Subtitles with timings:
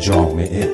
[0.00, 0.68] جامعه.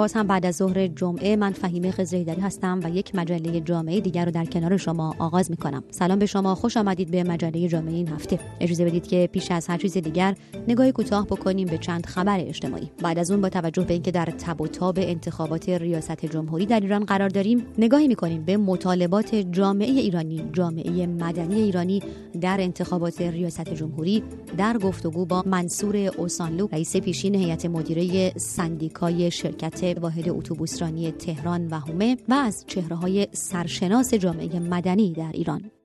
[0.00, 4.24] باز هم بعد از ظهر جمعه من فهیمه خزیدری هستم و یک مجله جامعه دیگر
[4.24, 7.94] رو در کنار شما آغاز می کنم سلام به شما خوش آمدید به مجله جامعه
[7.94, 8.38] این هفته.
[8.60, 10.34] اجازه بدید که پیش از هر چیز دیگر
[10.68, 12.90] نگاهی کوتاه بکنیم به چند خبر اجتماعی.
[13.02, 16.80] بعد از اون با توجه به اینکه در تب و تاب انتخابات ریاست جمهوری در
[16.80, 22.02] ایران قرار داریم نگاهی می کنیم به مطالبات جامعه ایرانی جامعه مدنی ایرانی
[22.40, 24.22] در انتخابات ریاست جمهوری
[24.58, 31.74] در گفتگو با منصور اوسانلو رئیس پیشین هیئت مدیره سندیکای شرکت واحد اتوبوسرانی تهران و
[31.74, 35.79] هومه و از چهره های سرشناس جامعه مدنی در ایران.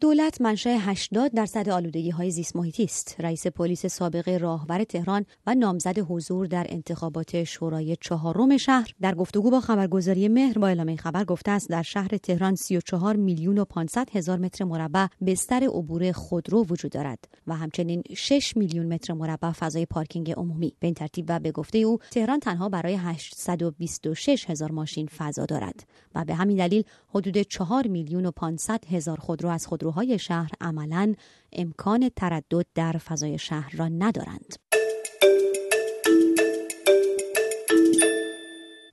[0.00, 3.16] دولت منشأ 80 درصد آلودگی های زیست محیطی است.
[3.18, 9.50] رئیس پلیس سابق راهور تهران و نامزد حضور در انتخابات شورای چهارم شهر در گفتگو
[9.50, 14.08] با خبرگزاری مهر با اعلام خبر گفته است در شهر تهران 34 میلیون و 500
[14.16, 19.86] هزار متر مربع بستر عبور خودرو وجود دارد و همچنین 6 میلیون متر مربع فضای
[19.86, 20.72] پارکینگ عمومی.
[20.80, 25.86] به این ترتیب و به گفته او تهران تنها برای 826 هزار ماشین فضا دارد
[26.14, 30.50] و به همین دلیل حدود 4 میلیون و 500 هزار خودرو از خودرو خودروهای شهر
[30.60, 31.14] عملا
[31.52, 34.56] امکان تردد در فضای شهر را ندارند.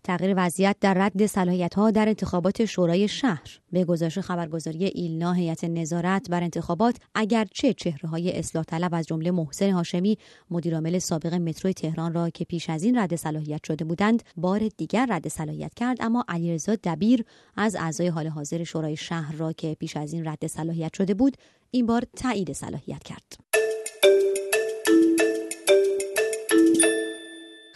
[0.03, 3.59] تغییر وضعیت در رد صلاحیت ها در انتخابات شورای شهر.
[3.71, 9.31] به گزارش خبرگزاری ایلنا هیئت نظارت بر انتخابات اگرچه چهره های اصلاح طلب از جمله
[9.31, 10.17] محسن هاشمی
[10.51, 15.07] مدیرعامل سابق مترو تهران را که پیش از این رد صلاحیت شده بودند بار دیگر
[15.09, 19.97] رد صلاحیت کرد اما علیرضا دبیر از اعضای حال حاضر شورای شهر را که پیش
[19.97, 21.37] از این رد صلاحیت شده بود
[21.71, 23.52] این بار تایید صلاحیت کرد.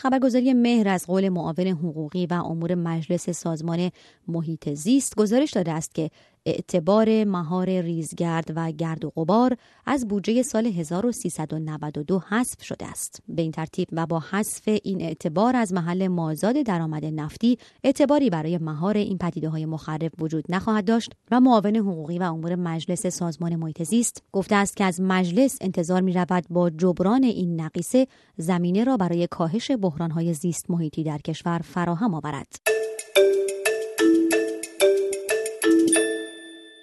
[0.08, 3.92] خبرگزاری مهر از قول معاون حقوقی و امور مجلس سازمان
[4.28, 6.10] محیط زیست گزارش داده است که
[6.48, 13.42] اعتبار مهار ریزگرد و گرد و غبار از بودجه سال 1392 حذف شده است به
[13.42, 18.98] این ترتیب و با حذف این اعتبار از محل مازاد درآمد نفتی اعتباری برای مهار
[18.98, 23.84] این پدیده های مخرب وجود نخواهد داشت و معاون حقوقی و امور مجلس سازمان محیط
[23.84, 28.08] زیست گفته است که از مجلس انتظار می رود با جبران این نقیصه
[28.38, 32.48] زمینه را برای کاهش بحران های زیست محیطی در کشور فراهم آورد.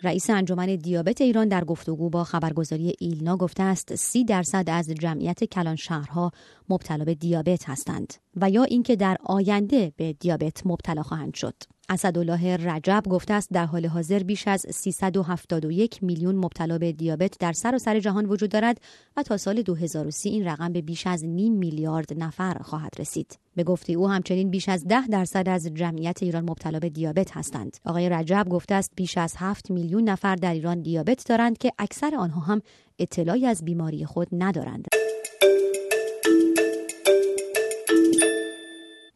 [0.05, 5.45] رئیس انجمن دیابت ایران در گفتگو با خبرگزاری ایلنا گفته است سی درصد از جمعیت
[5.45, 6.31] کلان شهرها
[6.69, 11.55] مبتلا به دیابت هستند و یا اینکه در آینده به دیابت مبتلا خواهند شد.
[11.89, 17.53] اسدالله رجب گفته است در حال حاضر بیش از 371 میلیون مبتلا به دیابت در
[17.53, 18.81] سراسر سر جهان وجود دارد
[19.17, 23.39] و تا سال 2030 این رقم به بیش از نیم میلیارد نفر خواهد رسید.
[23.57, 27.77] به گفته او همچنین بیش از ده درصد از جمعیت ایران مبتلا به دیابت هستند.
[27.85, 32.15] آقای رجب گفته است بیش از 7 میلیون نفر در ایران دیابت دارند که اکثر
[32.15, 32.63] آنها هم
[32.99, 35.04] اطلاعی از بیماری خود ندارند.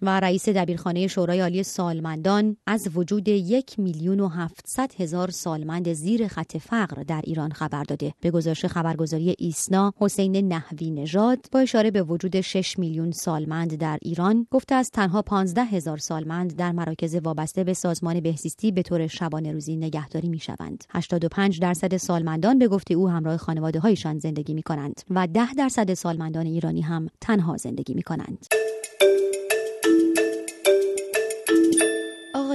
[0.03, 6.29] و رئیس دبیرخانه شورای عالی سالمندان از وجود یک میلیون و هفتصد هزار سالمند زیر
[6.29, 8.15] خط فقر در ایران خبر داده.
[8.21, 13.99] به گزارش خبرگزاری ایسنا حسین نحوی نژاد با اشاره به وجود 6 میلیون سالمند در
[14.03, 19.07] ایران گفته است تنها 15 هزار سالمند در مراکز وابسته به سازمان بهزیستی به طور
[19.07, 24.55] شبانه روزی نگهداری می شوند 85 درصد سالمندان به گفته او همراه خانواده هایشان زندگی
[24.55, 28.47] می کنند و 10 درصد سالمندان ایرانی هم تنها زندگی می کنند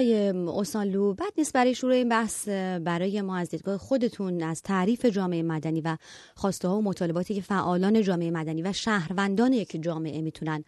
[0.03, 2.49] آقای اوسانلو بعد نیست برای شروع این بحث
[2.85, 5.97] برای ما از دیدگاه خودتون از تعریف جامعه مدنی و
[6.35, 10.63] خواسته ها و مطالباتی که فعالان جامعه مدنی و شهروندان یک جامعه می‌تونن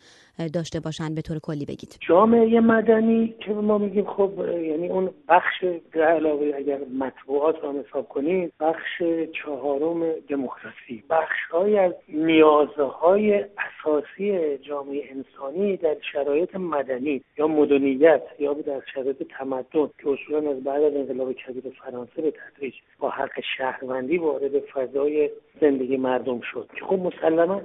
[0.54, 1.98] داشته باشن به طور کلی بگید.
[2.08, 5.64] جامعه مدنی که ما میگیم خب یعنی اون بخش
[5.94, 9.02] علاوه اگر مطبوعات رو حساب کنید بخش
[9.44, 11.04] چهارم دموکراسی.
[11.10, 19.25] بخش های از نیازهای اساسی جامعه انسانی در شرایط مدنی یا مدنیت یا در شرایط
[19.26, 24.60] تمدن که اصولا از بعد از انقلاب کبیر فرانسه به تدریج با حق شهروندی وارد
[24.60, 25.30] فضای
[25.62, 26.70] زندگی مردم شد.
[26.80, 27.62] که خب مسلما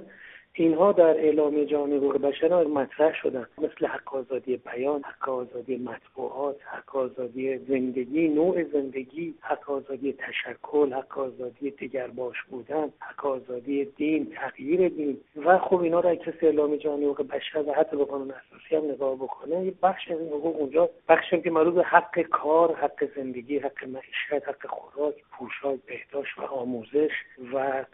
[0.52, 3.46] اینها در اعلامیه جهانی حقوق بشر مطرح شدن.
[3.58, 10.92] مثل حق آزادی بیان حق آزادی مطبوعات حق آزادی زندگی نوع زندگی حق آزادی تشکل
[10.92, 11.74] حق آزادی
[12.16, 15.20] باش بودن حق آزادی دین تغییر دین.
[15.36, 18.94] و خب اینا را کسی اعلامیه جهانی حقوق بشر و حتی به قانون اساسی هم
[18.94, 23.08] نگاه بکنه یه بخش از این حقوق اونجا بخشی که مربوط به حق کار حق
[23.16, 27.10] زندگی حق معیشت حق خوراک پوشاک بهداشت و آموزش
[27.52, 27.84] و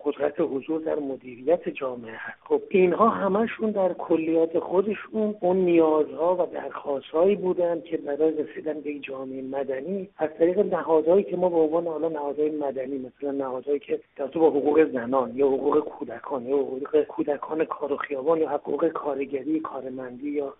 [0.00, 1.93] قدرت حضور در مدیریت جامعه.
[1.94, 2.38] جامعه هست.
[2.44, 8.98] خب اینها همشون در کلیات خودشون اون نیازها و درخواستهایی بودن که برای رسیدن به
[8.98, 14.00] جامعه مدنی از طریق نهادهایی که ما به عنوان حالا نهادهای مدنی مثلا نهادهایی که
[14.16, 18.88] در با حقوق زنان یا حقوق کودکان یا حقوق کودکان کار و خیابان یا حقوق
[18.88, 20.54] کارگری کارمندی یا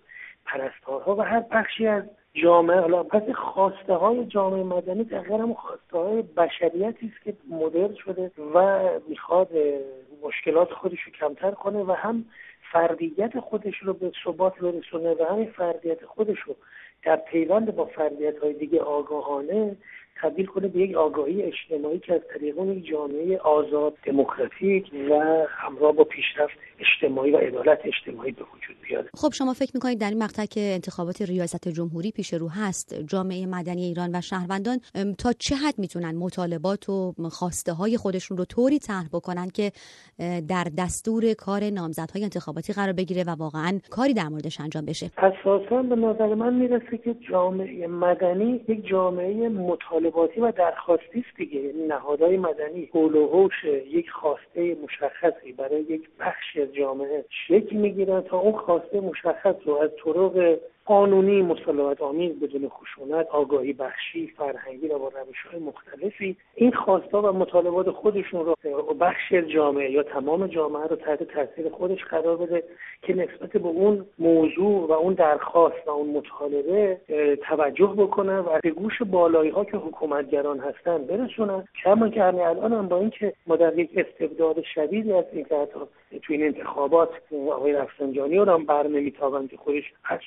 [0.47, 2.03] پرستارها و هر بخشی از
[2.35, 7.95] جامعه حالا پس خواسته های جامعه مدنی دقیقا هم خواسته های بشریتی است که مدرن
[7.95, 9.49] شده و می‌خواد
[10.23, 12.25] مشکلات خودش رو کمتر کنه و هم
[12.73, 16.57] فردیت خودش رو به ثبات برسونه و همین فردیت خودش رو
[17.05, 19.77] در پیوند با فردیت های دیگه آگاهانه
[20.23, 25.93] تبدیل کنه به یک آگاهی اجتماعی که از طریق اون جامعه آزاد دموکراتیک و همراه
[25.93, 29.09] با پیشرفت اجتماعی و عدالت اجتماعی به وجود بیاد.
[29.15, 33.47] خب شما فکر می‌کنید در این مقطع که انتخابات ریاست جمهوری پیش رو هست جامعه
[33.47, 34.79] مدنی ایران و شهروندان
[35.19, 39.73] تا چه حد می‌تونن مطالبات و خواسته های خودشون رو طوری طرح بکنن که
[40.49, 45.83] در دستور کار نامزدهای انتخاباتی قرار بگیره و واقعا کاری در موردش انجام بشه؟ اساسا
[45.83, 49.49] به نظر من می‌رسه که جامعه مدنی یک جامعه
[50.15, 51.61] مطالباتی و درخواستی است دیگه.
[51.61, 57.77] یعنی نهادهای مدنی حول و حوش یک خواسته مشخصی برای یک بخش از جامعه شکل
[57.77, 64.27] می‌گیرن تا اون خواسته مشخص رو از طرق قانونی مسالمت آمیز بدون خشونت آگاهی بخشی
[64.27, 68.55] فرهنگی و با روش های مختلفی این خواستا و مطالبات خودشون رو
[69.01, 72.63] بخش جامعه یا تمام جامعه رو تحت تاثیر خودش قرار بده
[73.03, 77.01] که نسبت به اون موضوع و اون درخواست و اون مطالبه
[77.49, 81.65] توجه بکنن و به گوش بالایی ها که حکومتگران هستن برسونن.
[81.85, 85.81] کما که همین الان هم با اینکه ما در یک استبداد شدیدی هستیم که حتی
[86.23, 87.11] تو این انتخابات
[87.53, 90.19] آقای رفسنجانی رو هم بر نمیتابند که خودش از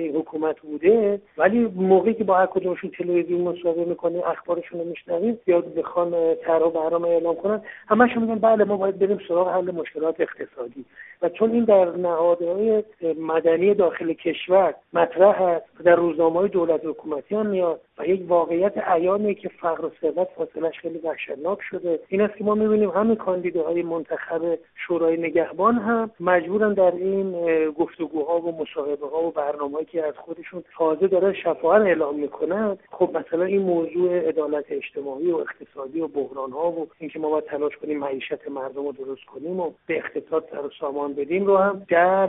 [0.00, 5.38] این حکومت بوده ولی موقعی که با هر کدومشون تلویزیون مصاحبه می‌کنه اخبارشون رو میشنویم
[5.46, 9.70] یا بخوان طرح و برنامه اعلام کنن همشون میگن بله ما باید بریم سراغ حل
[9.70, 10.84] مشکلات اقتصادی.
[11.22, 12.82] و چون این در نهادهای
[13.18, 18.78] مدنی داخل کشور مطرح هست در روزنامه های دولت حکومتی هم میاد و یک واقعیت
[18.78, 22.00] عیانه که فقر و ثروت فاصلش خیلی وحشتناک شده.
[22.08, 27.32] این است که ما می‌بینیم همین کاندیداهای منتخب شورای نگهبان هم مجبورن در این
[27.70, 33.10] گفتگوها و مصاحبه ها و برنامه که از خودشون تازه دارن شفاعت اعلام می‌کنن خب
[33.14, 37.72] مثلا این موضوع عدالت اجتماعی و اقتصادی و بحران ها و اینکه ما باید تلاش
[37.82, 41.82] کنیم معیشت مردم رو درست کنیم و به اقتصاد سر و سامان بدیم رو هم
[41.88, 42.26] در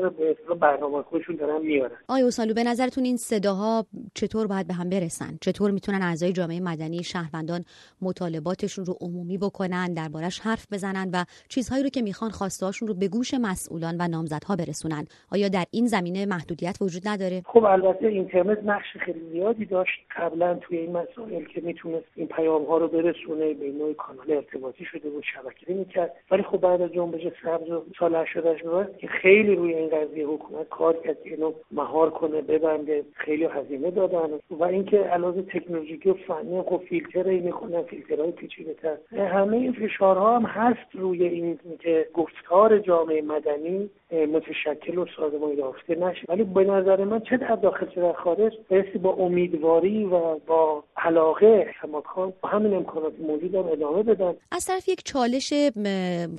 [0.59, 1.97] برنامه خودشون دارن میارن.
[2.07, 6.59] آیا اوسالو به نظرتون این صداها چطور باید به هم برسن؟ چطور می‌تونن اعضای جامعه
[6.59, 7.63] مدنی شهروندان
[8.01, 13.07] مطالباتشون رو عمومی بکنن دربارش حرف بزنن و چیزهایی رو که می‌خوان خواستهاشون رو به
[13.07, 18.63] گوش مسئولان و نامزدها برسونن؟ آیا در این زمینه محدودیت وجود نداره؟ خب البته اینترنت
[18.63, 20.00] نقش خیلی زیادی داشت.
[20.18, 24.86] قبلا توی این مسائل که می‌تونست این پیام ها رو برسونه به نوع کانال ارتباطی
[24.86, 29.56] شده بود شبکه می‌کرد ولی خب بعد از جنبش سبز و سال 88 که خیلی
[29.56, 34.30] روی این قضیه حکومت کار کرد اینو مهار کنه ببنده خیلی هزینه دادن.
[34.50, 38.97] و اینکه علاوه تکنولوژیکی و فنی خب فیلتر می‌کنن فیلترهای پیچیده‌تر.
[39.18, 45.95] همه این فشارها هم هست روی این که گفتار جامعه مدنی متشکل و سازمان یافته
[45.95, 46.25] نشه.
[46.30, 48.53] ولی به نظر من چه در داخل چه در خارج.
[48.69, 54.65] بایستی با امیدواری و با علاقه کماکان با همین امکانات موجود هم ادامه بدن از
[54.65, 55.53] طرف یک چالش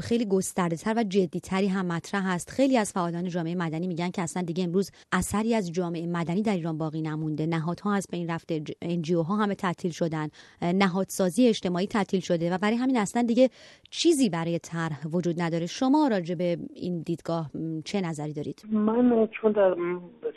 [0.01, 4.11] خیلی گسترده تر و جدی تری هم مطرح هست خیلی از فعالان جامعه مدنی میگن
[4.11, 7.47] که اصلا دیگه امروز اثری از جامعه مدنی در ایران باقی نمونده.
[7.47, 10.29] نهادها از بین رفته انجیو ها همه تعطیل شدن.
[10.63, 13.49] نهادسازی اجتماعی تعطیل شده و برای همین اصلا دیگه
[13.91, 15.67] چیزی برای طرح وجود نداره.
[15.67, 17.51] شما راجع به این دیدگاه
[17.85, 19.75] چه نظری دارید؟ من چون در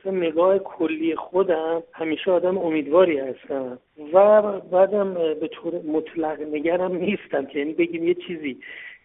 [0.06, 3.80] نگاه کلی خودم همیشه آدم امیدواری هستم.
[4.14, 8.58] و بعدم به طور مطلق نگرم نیستم که یعنی بگیم یه چیزی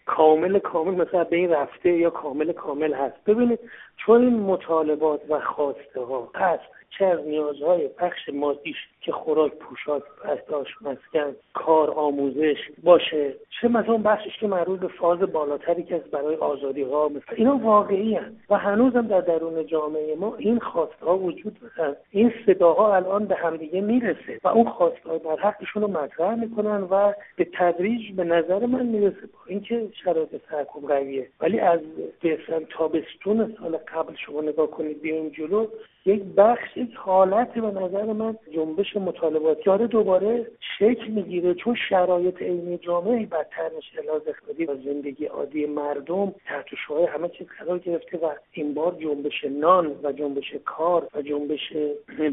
[0.06, 3.24] کامل کامل مثلا به این رفته یا کامل کامل هست.
[3.26, 3.58] ببینید
[3.96, 6.64] چون این مطالبات و خواسته ها هست
[6.98, 13.34] چه از نیازهای بخش مادیش که خوراک پوشاک پرستاش مسکن کار آموزش باشه.
[13.60, 18.14] چه مثلا بخشش که مربوط به فاز بالاتری که برای آزادی ها مثلا اینا واقعی
[18.14, 18.36] هست.
[18.50, 21.96] و هنوزم در درون جامعه ما این خواسته ها وجود دارن.
[22.10, 26.82] این صداها الان به همدیگه می‌رسه و اون خواسته ها در حقشون رو مطرح می‌کنن
[26.90, 31.26] و به تدریج به نظر من می‌رسه با اینکه شرایط تحکم قویه.
[31.40, 31.80] ولی از
[32.24, 35.66] مثلا تابستون سال قبل شما نگاه کنید بیاین جلو
[36.06, 39.62] یک بخش یک حالت به نظر من جنبش مطالباتی.
[39.64, 40.46] داره دوباره
[40.80, 44.02] شکل می‌گیره چون شرایط عینی جامعه بدتر میشه.
[44.02, 48.96] لحاظ اقتصادی و زندگی عادی مردم تحت شعاع همه چیز قرار گرفته و این بار
[49.00, 51.72] جنبش نان و جنبش کار و جنبش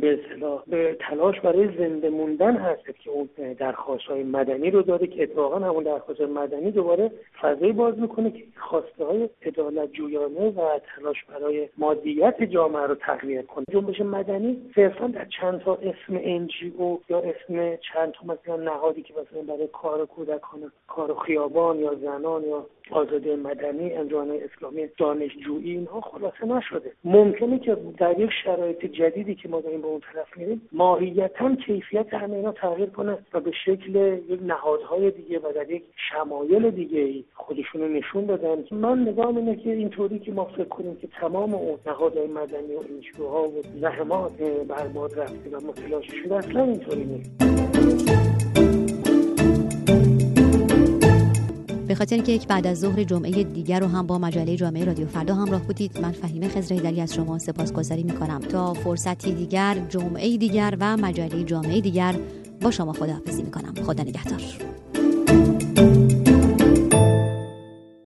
[0.02, 5.08] به اصطلاح به تلاش برای زنده موندن هست که اون درخواست های مدنی رو داره
[5.08, 7.12] که اتفاقا همون درخواست مدنی دوباره
[7.42, 13.48] فضایی باز می‌کنه که خواسته های عدالت جویانه و تلاش برای مادیت جامعه رو تقویت
[13.48, 13.66] کنه.
[13.72, 19.14] جنبش مدنی صرفا در چند تا اسم او یا اسم چند تا مثلا نهادی که
[19.14, 26.02] مثلا برای کار کودکان کار خیابان یا زنان یا آزادی مدنی انجمن اسلامی دانشجویی اینها
[26.02, 26.92] خلاصه نشده.
[27.04, 32.14] ممکنه که در یک شرایط جدیدی که ما داریم به اون طرف میریم ماهیتا کیفیت
[32.14, 33.96] همه اینا تغییر کنه و به شکل
[34.30, 38.64] یک نهادهای دیگه و در یک شمایل دیگه ای خودشون رو نشون بدن.
[38.72, 42.80] من نگاه اینه که اینطوری که ما فکر کنیم که تمام اون نهادهای مدنی و
[42.90, 48.27] انجیوها و زحمات برباد رفته و متلاشی شده اصلا اینطوری نیست.
[51.98, 55.36] خاطر اینکه یک بعد از ظهر جمعه دیگر رو هم با مجله جامعه رادیو فردا
[55.36, 56.00] همراه بودید.
[56.02, 58.40] من فهیمه خزرهیدری از شما سپاسگزاری می‌کنم.
[58.40, 62.16] تا فرصتی دیگر جمعه دیگر و مجله جامعه دیگر
[62.62, 63.74] با شما خداحافظی می‌کنم.
[63.84, 64.42] خدا نگهدار.